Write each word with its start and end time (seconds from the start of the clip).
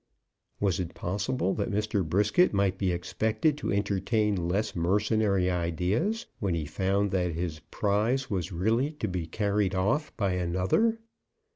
Was 0.59 0.79
it 0.79 0.95
possible 0.95 1.53
that 1.53 1.69
Mr. 1.69 2.03
Brisket 2.03 2.53
might 2.53 2.79
be 2.79 2.91
expected 2.91 3.55
to 3.59 3.71
entertain 3.71 4.47
less 4.47 4.75
mercenary 4.75 5.47
ideas 5.51 6.25
when 6.39 6.55
he 6.55 6.65
found 6.65 7.11
that 7.11 7.33
his 7.33 7.59
prize 7.69 8.27
was 8.27 8.51
really 8.51 8.93
to 8.93 9.07
be 9.07 9.27
carried 9.27 9.75
off 9.75 10.11
by 10.17 10.31
another? 10.31 10.97